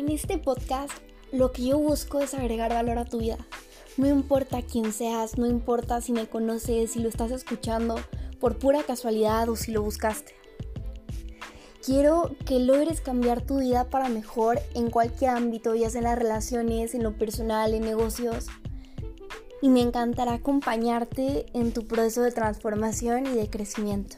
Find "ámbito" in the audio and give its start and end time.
15.32-15.74